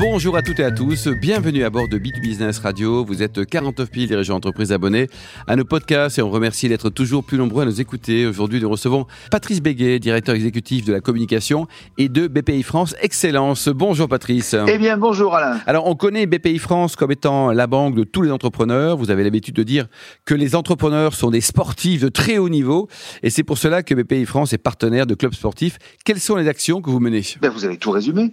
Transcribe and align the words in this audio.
Bonjour 0.00 0.34
à 0.34 0.40
toutes 0.40 0.60
et 0.60 0.64
à 0.64 0.70
tous, 0.70 1.08
bienvenue 1.08 1.62
à 1.62 1.68
bord 1.68 1.86
de 1.86 1.98
Bit 1.98 2.22
Business 2.22 2.58
Radio. 2.60 3.04
Vous 3.04 3.22
êtes 3.22 3.44
49 3.44 3.90
000 3.92 4.06
dirigeants 4.06 4.36
d'entreprise 4.36 4.72
abonnés 4.72 5.08
à 5.46 5.56
nos 5.56 5.66
podcasts 5.66 6.18
et 6.18 6.22
on 6.22 6.30
remercie 6.30 6.70
d'être 6.70 6.88
toujours 6.88 7.22
plus 7.22 7.36
nombreux 7.36 7.64
à 7.64 7.66
nous 7.66 7.82
écouter. 7.82 8.26
Aujourd'hui, 8.26 8.62
nous 8.62 8.70
recevons 8.70 9.06
Patrice 9.30 9.60
Béguet, 9.60 9.98
directeur 9.98 10.34
exécutif 10.34 10.86
de 10.86 10.94
la 10.94 11.00
communication 11.02 11.66
et 11.98 12.08
de 12.08 12.28
BPI 12.28 12.62
France 12.62 12.96
Excellence. 13.02 13.68
Bonjour 13.68 14.08
Patrice. 14.08 14.56
Eh 14.68 14.78
bien, 14.78 14.96
bonjour 14.96 15.34
Alain. 15.34 15.60
Alors, 15.66 15.86
on 15.86 15.94
connaît 15.94 16.24
BPI 16.24 16.56
France 16.58 16.96
comme 16.96 17.12
étant 17.12 17.52
la 17.52 17.66
banque 17.66 17.94
de 17.94 18.04
tous 18.04 18.22
les 18.22 18.30
entrepreneurs. 18.30 18.96
Vous 18.96 19.10
avez 19.10 19.22
l'habitude 19.22 19.54
de 19.54 19.64
dire 19.64 19.86
que 20.24 20.32
les 20.32 20.56
entrepreneurs 20.56 21.12
sont 21.12 21.30
des 21.30 21.42
sportifs 21.42 22.00
de 22.00 22.08
très 22.08 22.38
haut 22.38 22.48
niveau 22.48 22.88
et 23.22 23.28
c'est 23.28 23.44
pour 23.44 23.58
cela 23.58 23.82
que 23.82 23.94
BPI 23.94 24.24
France 24.24 24.54
est 24.54 24.58
partenaire 24.58 25.04
de 25.06 25.14
clubs 25.14 25.34
sportifs. 25.34 25.76
Quelles 26.06 26.20
sont 26.20 26.36
les 26.36 26.48
actions 26.48 26.80
que 26.80 26.88
vous 26.88 27.00
menez? 27.00 27.20
Ben, 27.42 27.50
Vous 27.50 27.66
avez 27.66 27.76
tout 27.76 27.90
résumé. 27.90 28.32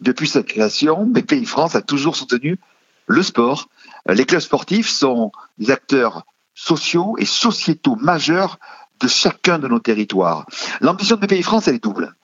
Depuis 0.00 0.28
sa 0.28 0.42
création, 0.42 1.06
BPI 1.06 1.46
France 1.46 1.74
a 1.74 1.82
toujours 1.82 2.16
soutenu 2.16 2.58
le 3.06 3.22
sport. 3.22 3.68
Les 4.08 4.24
clubs 4.24 4.40
sportifs 4.40 4.88
sont 4.88 5.32
des 5.58 5.70
acteurs 5.70 6.24
sociaux 6.54 7.16
et 7.18 7.24
sociétaux 7.24 7.96
majeurs 7.96 8.58
de 9.00 9.08
chacun 9.08 9.58
de 9.58 9.68
nos 9.68 9.78
territoires. 9.78 10.46
L'ambition 10.80 11.16
de 11.16 11.26
BPI 11.26 11.42
France, 11.42 11.68
elle 11.68 11.76
est 11.76 11.82
double. 11.82 12.14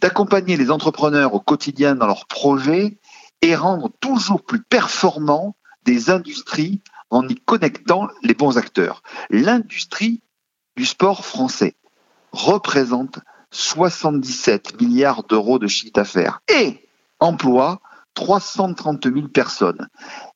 D'accompagner 0.00 0.56
les 0.56 0.70
entrepreneurs 0.70 1.34
au 1.34 1.40
quotidien 1.40 1.94
dans 1.94 2.06
leurs 2.06 2.26
projets 2.26 2.98
et 3.42 3.54
rendre 3.54 3.90
toujours 4.00 4.42
plus 4.42 4.62
performants 4.62 5.56
des 5.84 6.10
industries 6.10 6.80
en 7.10 7.26
y 7.28 7.36
connectant 7.36 8.08
les 8.22 8.34
bons 8.34 8.58
acteurs. 8.58 9.02
L'industrie 9.30 10.20
du 10.76 10.84
sport 10.84 11.24
français 11.24 11.76
représente 12.32 13.20
77 13.52 14.80
milliards 14.80 15.22
d'euros 15.22 15.58
de 15.58 15.68
chiffre 15.68 15.92
d'affaires. 15.92 16.40
Et 16.48 16.85
emploie 17.20 17.80
330 18.14 19.12
000 19.12 19.28
personnes. 19.28 19.88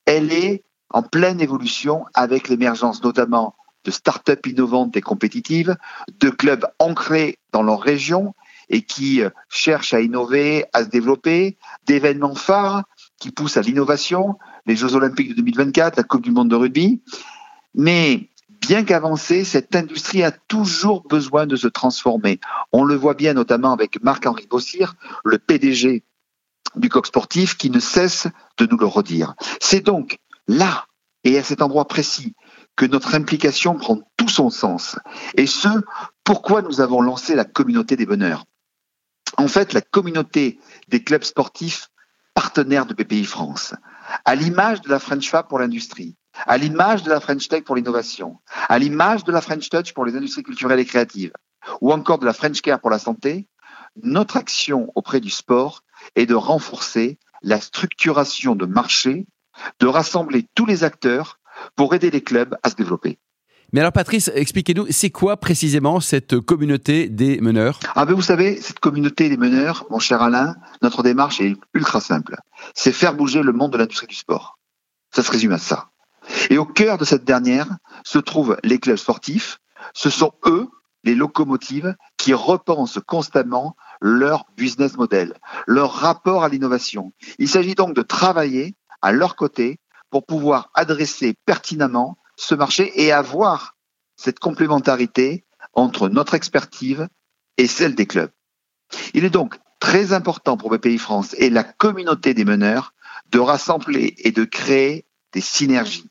Elle 0.07 0.33
est 0.33 0.65
en 0.91 1.03
pleine 1.03 1.41
évolution 1.41 2.05
avec 2.15 2.49
l'émergence 2.49 3.03
notamment 3.03 3.55
de 3.85 3.91
start-up 3.91 4.47
innovantes 4.47 4.97
et 4.97 5.01
compétitives, 5.01 5.77
de 6.21 6.31
clubs 6.31 6.67
ancrés 6.79 7.39
dans 7.53 7.63
leur 7.63 7.81
région 7.81 8.35
et 8.69 8.83
qui 8.83 9.23
euh, 9.23 9.31
cherchent 9.49 9.95
à 9.95 10.01
innover, 10.01 10.65
à 10.73 10.85
se 10.85 10.89
développer, 10.89 11.57
d'événements 11.87 12.35
phares 12.35 12.85
qui 13.19 13.31
poussent 13.31 13.57
à 13.57 13.63
l'innovation, 13.63 14.39
les 14.67 14.77
Jeux 14.77 14.95
Olympiques 14.95 15.31
de 15.31 15.35
2024, 15.35 15.97
la 15.97 16.03
Coupe 16.03 16.23
du 16.23 16.31
Monde 16.31 16.49
de 16.49 16.57
rugby. 16.57 17.03
Mais 17.75 18.29
bien 18.61 18.85
qu'avancée, 18.85 19.45
cette 19.45 19.75
industrie 19.75 20.23
a 20.23 20.31
toujours 20.31 21.03
besoin 21.09 21.47
de 21.47 21.57
se 21.57 21.69
transformer. 21.69 22.39
On 22.73 22.85
le 22.85 22.95
voit 22.95 23.15
bien 23.15 23.35
notamment 23.35 23.73
avec 23.73 24.03
Marc-Henri 24.03 24.47
Bossir, 24.47 24.95
le 25.25 25.39
PDG 25.39 26.05
du 26.77 26.89
coq 26.89 27.07
sportif 27.07 27.57
qui 27.57 27.71
ne 27.71 27.81
cesse 27.81 28.27
de 28.59 28.67
nous 28.67 28.77
le 28.77 28.87
redire. 28.87 29.35
C'est 29.61 29.85
donc 29.85 30.19
là 30.47 30.87
et 31.25 31.39
à 31.39 31.43
cet 31.43 31.63
endroit 31.63 31.87
précis 31.87 32.35
que 32.77 32.87
notre 32.87 33.15
implication 33.15 33.75
prend 33.75 34.01
tout 34.17 34.29
son 34.29 34.51
sens. 34.51 34.97
Et 35.37 35.47
ce, 35.47 35.69
pourquoi 36.25 36.63
nous 36.63 36.81
avons 36.81 37.03
lancé 37.03 37.35
la 37.35 37.45
communauté 37.45 37.97
des 37.97 38.07
bonheurs. 38.07 38.45
En 39.37 39.49
fait, 39.49 39.73
la 39.73 39.81
communauté 39.81 40.59
des 40.89 41.03
clubs 41.03 41.25
sportifs 41.25 41.89
partenaires 42.35 42.87
de 42.87 42.95
BPI 42.95 43.25
France, 43.25 43.75
à 44.25 44.35
l'image 44.35 44.81
de 44.81 44.89
la 44.89 44.99
French 44.99 45.29
Fab 45.29 45.47
pour 45.49 45.59
l'industrie, 45.59 46.17
à 46.47 46.57
l'image 46.57 47.03
de 47.03 47.11
la 47.11 47.21
French 47.21 47.49
Tech 47.49 47.65
pour 47.65 47.77
l'innovation, 47.77 48.39
à 48.69 48.79
l'image 48.79 49.25
de 49.25 49.33
la 49.33 49.41
French 49.41 49.69
Touch 49.69 49.93
pour 49.93 50.05
les 50.05 50.17
industries 50.17 50.43
culturelles 50.43 50.81
et 50.81 50.85
créatives, 50.85 51.33
ou 51.81 51.93
encore 51.93 52.19
de 52.19 52.27
la 52.27 52.33
French 52.33 52.63
Care 52.63 52.81
pour 52.81 52.91
la 52.91 52.99
santé, 52.99 53.49
notre 54.03 54.37
action 54.37 54.91
auprès 54.95 55.21
du 55.21 55.31
sport 55.31 55.83
est 56.17 56.27
de 56.27 56.35
renforcer 56.35 57.19
la 57.43 57.61
structuration 57.61 58.55
de 58.55 58.67
marché, 58.67 59.27
de 59.79 59.87
rassembler 59.87 60.47
tous 60.55 60.67
les 60.67 60.85
acteurs 60.85 61.39
pour 61.77 61.95
aider 61.95 62.11
les 62.11 62.23
clubs 62.23 62.57
à 62.63 62.71
se 62.71 62.77
développer. 62.77 63.19
Mais 63.73 63.81
alors 63.81 63.93
Patrice, 63.93 64.31
expliquez-nous, 64.35 64.87
c'est 64.91 65.11
quoi 65.11 65.37
précisément 65.37 66.01
cette 66.01 66.41
communauté 66.41 67.09
des 67.09 67.41
meneurs? 67.41 67.79
Ah 67.95 68.05
ben 68.05 68.15
vous 68.15 68.23
savez, 68.23 68.61
cette 68.61 68.81
communauté 68.81 69.29
des 69.29 69.37
meneurs, 69.37 69.87
mon 69.91 70.01
cher 70.01 70.23
Alain, 70.23 70.57
notre 70.83 71.05
démarche 71.05 71.41
est 71.41 71.55
ultra 71.73 72.01
simple. 72.01 72.37
C'est 72.75 72.93
faire 72.93 73.15
bouger 73.15 73.43
le 73.43 73.53
monde 73.53 73.73
de 73.73 73.79
l'industrie 73.79 74.09
du 74.09 74.17
sport. 74.17 74.59
Ça 75.15 75.23
se 75.23 75.31
résume 75.31 75.53
à 75.53 75.59
ça. 75.59 75.91
Et 76.51 76.59
au 76.59 76.67
cœur 76.67 76.99
de 76.99 77.05
cette 77.05 77.25
dernière 77.25 77.69
se 78.05 78.19
trouvent 78.19 78.57
les 78.65 78.81
clubs 78.81 78.97
sportifs. 78.97 79.59
Ce 79.95 80.11
sont 80.11 80.33
eux 80.47 80.69
les 81.05 81.15
locomotives 81.15 81.97
qui 82.17 82.35
repensent 82.35 83.01
constamment 83.07 83.77
leur 84.01 84.47
business 84.57 84.97
model, 84.97 85.35
leur 85.67 85.93
rapport 85.93 86.45
à 86.45 86.49
l'innovation. 86.49 87.13
Il 87.39 87.49
s'agit 87.49 87.75
donc 87.75 87.95
de 87.95 88.03
travailler 88.03 88.77
à 89.03 89.13
leur 89.13 89.37
côté 89.37 89.79
pour 90.11 90.27
pouvoir 90.27 90.71
adresser 90.75 91.35
pertinemment 91.47 92.19
ce 92.37 92.55
marché 92.55 92.93
et 92.97 93.13
avoir 93.13 93.77
cette 94.17 94.39
complémentarité 94.39 95.45
entre 95.73 96.09
notre 96.09 96.35
expertise 96.35 97.07
et 97.57 97.67
celle 97.67 97.95
des 97.95 98.07
clubs. 98.07 98.31
Il 99.15 99.25
est 99.25 99.31
donc 99.31 99.59
très 99.79 100.13
important 100.13 100.57
pour 100.57 100.71
BPI 100.71 100.99
France 100.99 101.35
et 101.39 101.51
la 101.51 101.65
communauté 101.65 102.35
des 102.35 102.45
meneurs 102.45 102.93
de 103.31 103.39
rassembler 103.39 104.15
et 104.19 104.33
de 104.33 104.45
créer 104.45 105.07
des 105.33 105.41
synergies. 105.41 106.11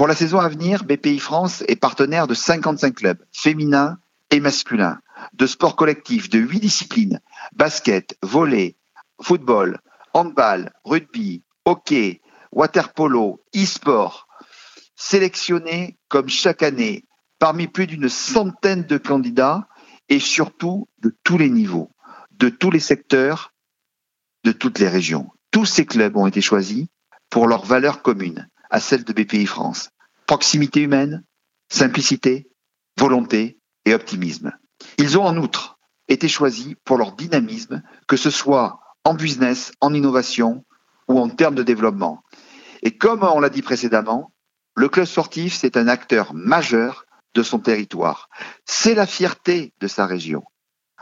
Pour 0.00 0.08
la 0.08 0.14
saison 0.14 0.38
à 0.38 0.48
venir, 0.48 0.84
BPI 0.84 1.18
France 1.18 1.62
est 1.68 1.76
partenaire 1.76 2.26
de 2.26 2.32
55 2.32 2.94
clubs 2.94 3.22
féminins 3.32 3.98
et 4.30 4.40
masculins, 4.40 4.98
de 5.34 5.46
sport 5.46 5.76
collectif 5.76 6.30
de 6.30 6.38
8 6.38 6.58
disciplines, 6.58 7.20
basket, 7.52 8.16
volley, 8.22 8.76
football, 9.20 9.78
handball, 10.14 10.72
rugby, 10.86 11.42
hockey, 11.66 12.22
waterpolo, 12.50 13.44
e-sport, 13.54 14.26
sélectionnés 14.96 15.98
comme 16.08 16.30
chaque 16.30 16.62
année 16.62 17.04
parmi 17.38 17.66
plus 17.66 17.86
d'une 17.86 18.08
centaine 18.08 18.84
de 18.84 18.96
candidats 18.96 19.68
et 20.08 20.18
surtout 20.18 20.88
de 21.00 21.14
tous 21.24 21.36
les 21.36 21.50
niveaux, 21.50 21.90
de 22.30 22.48
tous 22.48 22.70
les 22.70 22.80
secteurs, 22.80 23.52
de 24.44 24.52
toutes 24.52 24.78
les 24.78 24.88
régions. 24.88 25.28
Tous 25.50 25.66
ces 25.66 25.84
clubs 25.84 26.16
ont 26.16 26.26
été 26.26 26.40
choisis 26.40 26.86
pour 27.28 27.46
leurs 27.46 27.66
valeurs 27.66 28.00
communes, 28.00 28.48
à 28.70 28.80
celle 28.80 29.04
de 29.04 29.12
BPI 29.12 29.46
France. 29.46 29.90
Proximité 30.26 30.80
humaine, 30.80 31.24
simplicité, 31.68 32.48
volonté 32.98 33.58
et 33.84 33.94
optimisme. 33.94 34.52
Ils 34.98 35.18
ont 35.18 35.24
en 35.24 35.36
outre 35.36 35.78
été 36.08 36.28
choisis 36.28 36.74
pour 36.84 36.98
leur 36.98 37.12
dynamisme, 37.12 37.82
que 38.06 38.16
ce 38.16 38.30
soit 38.30 38.80
en 39.04 39.14
business, 39.14 39.72
en 39.80 39.94
innovation 39.94 40.64
ou 41.08 41.18
en 41.18 41.28
termes 41.28 41.54
de 41.54 41.62
développement. 41.62 42.22
Et 42.82 42.96
comme 42.96 43.22
on 43.22 43.40
l'a 43.40 43.50
dit 43.50 43.62
précédemment, 43.62 44.32
le 44.76 44.88
club 44.88 45.06
sportif, 45.06 45.54
c'est 45.54 45.76
un 45.76 45.88
acteur 45.88 46.32
majeur 46.34 47.04
de 47.34 47.42
son 47.42 47.58
territoire. 47.58 48.28
C'est 48.64 48.94
la 48.94 49.06
fierté 49.06 49.72
de 49.80 49.88
sa 49.88 50.06
région. 50.06 50.42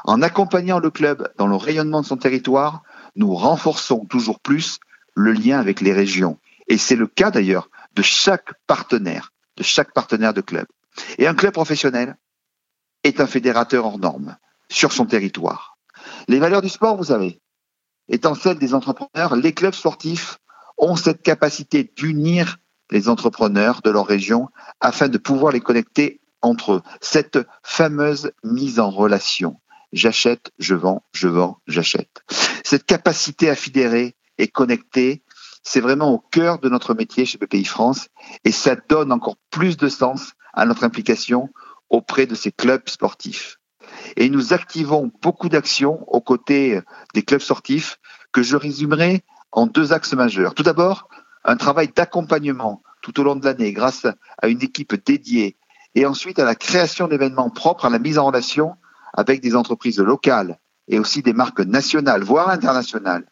En 0.05 0.23
accompagnant 0.23 0.79
le 0.79 0.91
club 0.91 1.33
dans 1.37 1.47
le 1.47 1.57
rayonnement 1.57 2.01
de 2.01 2.07
son 2.07 2.17
territoire, 2.17 2.83
nous 3.17 3.35
renforçons 3.35 4.05
toujours 4.05 4.41
plus 4.41 4.79
le 5.15 5.33
lien 5.33 5.59
avec 5.59 5.81
les 5.81 5.93
régions 5.93 6.39
et 6.69 6.79
c'est 6.79 6.97
le 6.97 7.07
cas 7.07 7.31
d'ailleurs 7.31 7.71
de 7.95 8.03
chaque 8.03 8.53
partenaire, 8.67 9.33
de 9.57 9.63
chaque 9.63 9.93
partenaire 9.93 10.35
de 10.35 10.41
club. 10.41 10.67
Et 11.19 11.27
un 11.27 11.35
club 11.35 11.53
professionnel 11.53 12.17
est 13.05 13.21
un 13.21 13.27
fédérateur 13.27 13.87
hors 13.87 13.99
norme 13.99 14.37
sur 14.69 14.93
son 14.93 15.07
territoire. 15.07 15.79
Les 16.29 16.39
valeurs 16.39 16.63
du 16.63 16.69
sport, 16.69 16.97
vous 16.97 17.05
savez, 17.05 17.41
étant 18.09 18.35
celles 18.35 18.59
des 18.59 18.75
entrepreneurs, 18.75 19.37
les 19.37 19.53
clubs 19.53 19.75
sportifs 19.75 20.39
ont 20.77 20.97
cette 20.97 21.23
capacité 21.23 21.93
d'unir 21.97 22.59
les 22.91 23.09
entrepreneurs 23.09 23.83
de 23.83 23.91
leur 23.91 24.07
région 24.07 24.49
afin 24.81 25.09
de 25.09 25.19
pouvoir 25.19 25.53
les 25.53 25.61
connecter 25.61 26.21
entre 26.41 26.75
eux. 26.75 26.83
Cette 27.01 27.39
fameuse 27.63 28.33
mise 28.45 28.81
en 28.81 28.91
relation. 28.91 29.61
J'achète, 29.93 30.53
je 30.59 30.75
vends, 30.75 31.03
je 31.13 31.29
vends, 31.29 31.61
j'achète. 31.67 32.23
Cette 32.65 32.85
capacité 32.85 33.51
à 33.51 33.55
fédérer 33.55 34.15
et 34.37 34.49
connecter 34.49 35.23
c'est 35.69 35.81
vraiment 35.81 36.13
au 36.13 36.19
cœur 36.19 36.61
de 36.61 36.71
notre 36.71 36.95
métier 36.95 37.27
chez 37.27 37.37
BPI 37.37 37.67
France 37.67 38.09
et 38.45 38.53
ça 38.53 38.75
donne 38.89 39.13
encore 39.13 39.37
plus 39.51 39.77
de 39.77 39.91
sens 39.91 40.33
à 40.55 40.65
notre 40.65 40.83
implication 40.83 41.51
auprès 41.91 42.25
de 42.25 42.35
ces 42.35 42.51
clubs 42.51 42.89
sportifs. 42.89 43.59
Et 44.17 44.31
nous 44.31 44.55
activons 44.55 45.13
beaucoup 45.21 45.51
d'actions 45.51 46.03
aux 46.09 46.23
côtés 46.23 46.81
des 47.13 47.23
clubs 47.23 47.43
sportifs 47.43 47.99
que 48.33 48.43
je 48.43 48.57
résumerai 48.57 49.23
en 49.53 49.67
deux 49.67 49.93
axes 49.93 50.15
majeurs. 50.15 50.55
Tout 50.55 50.63
d'abord, 50.63 51.09
un 51.45 51.57
travail 51.57 51.89
d'accompagnement 51.95 52.83
tout 53.03 53.21
au 53.21 53.23
long 53.23 53.37
de 53.37 53.45
l'année 53.45 53.75
grâce 53.75 54.07
à 54.41 54.49
une 54.49 54.63
équipe 54.63 54.95
dédiée 55.05 55.59
et 55.95 56.07
ensuite 56.07 56.39
à 56.39 56.47
la 56.47 56.55
création 56.55 57.09
d'événements 57.09 57.51
propres 57.51 57.85
à 57.85 57.91
la 57.91 57.99
mise 57.99 58.19
en 58.19 58.25
relation 58.25 58.75
avec 59.13 59.43
des 59.43 59.55
entreprises 59.55 60.01
locales 60.01 60.59
et 60.89 60.99
aussi 60.99 61.21
des 61.21 61.35
marques 61.35 61.61
nationales, 61.61 62.23
voire 62.25 62.49
internationales. 62.49 63.27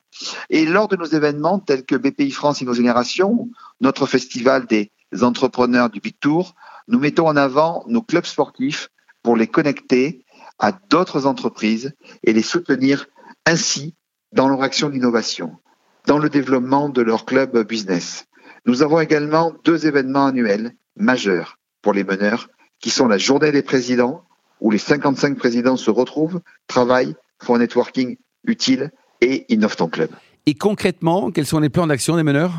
Et 0.50 0.64
lors 0.64 0.88
de 0.88 0.96
nos 0.96 1.04
événements 1.04 1.58
tels 1.58 1.84
que 1.84 1.96
BPI 1.96 2.30
France 2.30 2.62
et 2.62 2.64
nos 2.64 2.74
générations, 2.74 3.48
notre 3.80 4.06
festival 4.06 4.66
des 4.66 4.90
entrepreneurs 5.22 5.90
du 5.90 6.00
Big 6.00 6.18
Tour, 6.18 6.54
nous 6.88 6.98
mettons 6.98 7.28
en 7.28 7.36
avant 7.36 7.84
nos 7.86 8.02
clubs 8.02 8.26
sportifs 8.26 8.90
pour 9.22 9.36
les 9.36 9.46
connecter 9.46 10.24
à 10.58 10.72
d'autres 10.72 11.26
entreprises 11.26 11.94
et 12.22 12.32
les 12.32 12.42
soutenir 12.42 13.06
ainsi 13.44 13.94
dans 14.32 14.48
leur 14.48 14.62
action 14.62 14.88
d'innovation, 14.88 15.56
dans 16.06 16.18
le 16.18 16.30
développement 16.30 16.88
de 16.88 17.02
leur 17.02 17.24
club 17.24 17.66
business. 17.66 18.26
Nous 18.64 18.82
avons 18.82 19.00
également 19.00 19.54
deux 19.64 19.86
événements 19.86 20.26
annuels 20.26 20.74
majeurs 20.96 21.58
pour 21.82 21.92
les 21.92 22.04
meneurs, 22.04 22.48
qui 22.80 22.90
sont 22.90 23.06
la 23.06 23.18
journée 23.18 23.52
des 23.52 23.62
présidents, 23.62 24.24
où 24.60 24.70
les 24.70 24.78
55 24.78 25.36
présidents 25.36 25.76
se 25.76 25.90
retrouvent, 25.90 26.40
travaillent, 26.66 27.14
font 27.40 27.54
un 27.54 27.58
networking 27.58 28.16
utile 28.44 28.90
et 29.20 29.52
innovent 29.52 29.76
ton 29.76 29.88
club. 29.88 30.10
Et 30.46 30.54
concrètement, 30.54 31.30
quels 31.30 31.46
sont 31.46 31.58
les 31.58 31.68
plans 31.68 31.86
d'action 31.86 32.16
des 32.16 32.22
meneurs? 32.22 32.52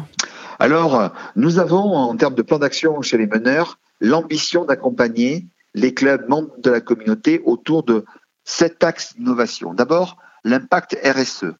Alors, 0.59 1.12
nous 1.36 1.59
avons, 1.59 1.95
en 1.95 2.15
termes 2.15 2.36
de 2.36 2.42
plan 2.42 2.59
d'action 2.59 3.01
chez 3.01 3.18
les 3.18 3.27
meneurs, 3.27 3.80
l'ambition 4.01 4.65
d'accompagner 4.65 5.48
les 5.74 5.94
clubs 5.94 6.27
membres 6.27 6.54
de 6.57 6.71
la 6.71 6.81
communauté 6.81 7.42
autour 7.45 7.83
de 7.83 8.04
sept 8.44 8.83
axes 8.83 9.15
d'innovation. 9.15 9.74
D'abord, 9.74 10.18
l'impact 10.44 10.98
RSE. 11.04 11.54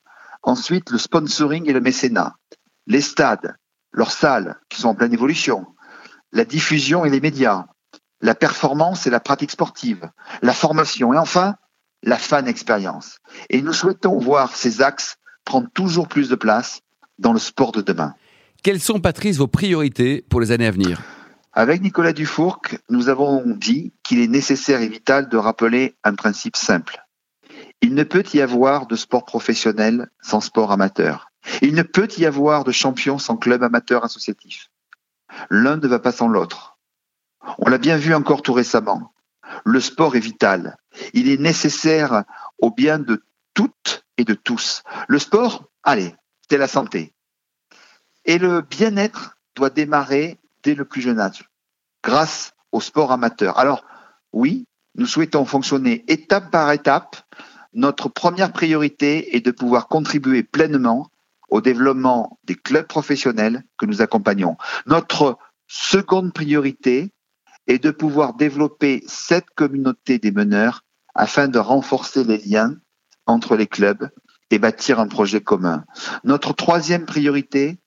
Ensuite, 0.44 0.90
le 0.90 0.98
sponsoring 0.98 1.70
et 1.70 1.74
le 1.74 1.82
mécénat. 1.82 2.36
Les 2.88 3.02
stades, 3.02 3.56
leurs 3.92 4.12
salles 4.12 4.56
qui 4.70 4.82
sont 4.82 4.90
en 4.90 4.96
pleine 4.96 5.14
évolution. 5.14 5.68
La 6.32 6.46
diffusion 6.46 7.06
et 7.06 7.10
les 7.10 7.22
médias. 7.22 7.66
La 8.22 8.34
performance 8.34 9.06
et 9.06 9.10
la 9.10 9.20
pratique 9.20 9.52
sportive. 9.52 10.10
La 10.42 10.54
formation. 10.54 11.14
Et 11.14 11.18
enfin, 11.18 11.56
la 12.08 12.18
fan 12.18 12.48
expérience. 12.48 13.20
Et 13.50 13.62
nous 13.62 13.74
souhaitons 13.74 14.18
voir 14.18 14.56
ces 14.56 14.82
axes 14.82 15.18
prendre 15.44 15.68
toujours 15.74 16.08
plus 16.08 16.30
de 16.30 16.36
place 16.36 16.80
dans 17.20 17.34
le 17.34 17.40
sport 17.40 17.74
de 17.74 17.82
demain. 17.82 18.14
Quelles 18.64 18.80
sont, 18.80 19.02
Patrice, 19.02 19.38
vos 19.38 19.48
priorités 19.48 20.26
pour 20.30 20.40
les 20.40 20.52
années 20.52 20.68
à 20.68 20.72
venir? 20.72 21.02
Avec 21.52 21.82
Nicolas 21.82 22.14
Dufourc, 22.14 22.62
nous 22.90 23.10
avons 23.10 23.44
dit 23.46 23.94
qu'il 24.04 24.20
est 24.20 24.28
nécessaire 24.28 24.82
et 24.82 24.88
vital 24.88 25.28
de 25.28 25.36
rappeler 25.36 25.98
un 26.06 26.16
principe 26.16 26.56
simple. 26.56 27.06
Il 27.82 27.94
ne 27.94 28.04
peut 28.04 28.24
y 28.34 28.40
avoir 28.40 28.88
de 28.88 28.96
sport 28.96 29.26
professionnel 29.26 30.10
sans 30.22 30.40
sport 30.40 30.72
amateur. 30.72 31.28
Il 31.62 31.76
ne 31.76 31.84
peut 31.84 32.08
y 32.18 32.26
avoir 32.26 32.64
de 32.64 32.72
champion 32.72 33.20
sans 33.20 33.36
club 33.36 33.64
amateur 33.64 34.06
associatif. 34.06 34.70
L'un 35.50 35.76
ne 35.76 35.88
va 35.88 36.00
pas 36.00 36.14
sans 36.14 36.30
l'autre. 36.30 36.78
On 37.58 37.70
l'a 37.70 37.78
bien 37.78 37.98
vu 37.98 38.14
encore 38.14 38.44
tout 38.44 38.54
récemment. 38.54 39.12
Le 39.66 39.80
sport 39.80 40.16
est 40.16 40.22
vital. 40.22 40.78
Il 41.14 41.30
est 41.30 41.40
nécessaire 41.40 42.24
au 42.60 42.72
bien 42.72 43.00
de 43.00 43.24
toutes 43.54 44.06
et 44.18 44.24
de 44.24 44.34
tous. 44.34 44.84
Le 45.08 45.20
sport, 45.20 45.66
allez, 45.84 46.16
c'est 46.50 46.58
la 46.58 46.68
santé. 46.68 47.14
Et 48.26 48.38
le 48.38 48.62
bien-être 48.62 49.38
doit 49.56 49.70
démarrer 49.70 50.38
dès 50.64 50.76
le 50.76 50.86
plus 50.86 51.02
jeune 51.02 51.20
âge, 51.20 51.50
grâce 52.04 52.54
au 52.72 52.82
sport 52.82 53.12
amateur. 53.12 53.58
Alors, 53.58 53.86
oui, 54.34 54.68
nous 54.96 55.06
souhaitons 55.06 55.46
fonctionner 55.46 56.04
étape 56.08 56.52
par 56.52 56.72
étape. 56.72 57.16
Notre 57.74 58.10
première 58.10 58.52
priorité 58.52 59.36
est 59.36 59.46
de 59.46 59.52
pouvoir 59.52 59.88
contribuer 59.88 60.44
pleinement 60.44 61.10
au 61.50 61.62
développement 61.62 62.38
des 62.44 62.56
clubs 62.56 62.88
professionnels 62.88 63.64
que 63.78 63.86
nous 63.86 64.02
accompagnons. 64.02 64.58
Notre 64.86 65.38
seconde 65.68 66.34
priorité 66.34 67.12
est 67.68 67.84
de 67.84 67.92
pouvoir 67.92 68.34
développer 68.34 69.04
cette 69.08 69.50
communauté 69.56 70.20
des 70.20 70.32
meneurs 70.32 70.84
afin 71.16 71.48
de 71.48 71.60
renforcer 71.60 72.24
les 72.24 72.38
liens 72.38 72.76
entre 73.26 73.56
les 73.56 73.68
clubs 73.68 74.10
et 74.50 74.60
bâtir 74.60 75.00
un 75.00 75.08
projet 75.08 75.42
commun. 75.42 75.86
Notre 76.24 76.54
troisième 76.54 77.06
priorité, 77.06 77.78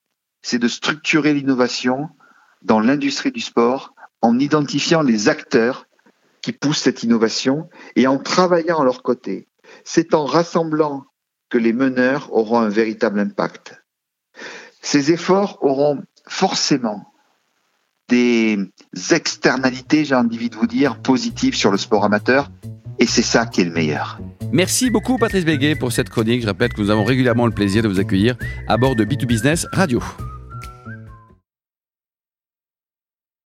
c'est 0.43 0.59
de 0.59 0.69
structurer 0.69 1.33
l'innovation 1.33 2.11
dans 2.63 2.81
l'industrie 2.81 3.33
du 3.33 3.41
sport 3.41 3.95
en 4.21 4.39
identifiant 4.39 5.03
les 5.03 5.29
acteurs 5.29 5.87
qui 6.43 6.53
poussent 6.53 6.83
cette 6.83 7.03
innovation 7.03 7.69
et 7.97 8.07
en 8.07 8.19
travaillant 8.19 8.81
à 8.81 8.85
leur 8.85 9.03
côté. 9.03 9.49
C'est 9.85 10.15
en 10.15 10.25
rassemblant 10.25 11.05
que 11.49 11.59
les 11.59 11.73
meneurs 11.73 12.33
auront 12.33 12.61
un 12.61 12.69
véritable 12.69 13.21
impact. 13.21 13.83
Ces 14.83 15.13
efforts 15.13 15.59
auront 15.63 16.03
forcément 16.27 17.10
des 18.11 18.59
externalités, 19.13 20.05
j'ai 20.05 20.15
envie 20.15 20.51
de 20.51 20.57
vous 20.57 20.67
dire, 20.67 20.97
positives 20.97 21.55
sur 21.55 21.71
le 21.71 21.79
sport 21.79 22.05
amateur, 22.05 22.51
et 22.99 23.07
c'est 23.07 23.23
ça 23.23 23.47
qui 23.47 23.63
est 23.63 23.65
le 23.65 23.73
meilleur. 23.73 24.21
Merci 24.53 24.91
beaucoup 24.91 25.17
Patrice 25.17 25.45
Béguet 25.45 25.77
pour 25.77 25.93
cette 25.93 26.11
chronique. 26.11 26.43
Je 26.43 26.47
répète 26.47 26.75
que 26.75 26.83
nous 26.83 26.91
avons 26.91 27.05
régulièrement 27.05 27.47
le 27.47 27.53
plaisir 27.53 27.83
de 27.83 27.89
vous 27.89 28.01
accueillir 28.01 28.37
à 28.69 28.77
bord 28.77 28.97
de 28.97 29.05
B2Business 29.05 29.65
Radio. 29.73 30.03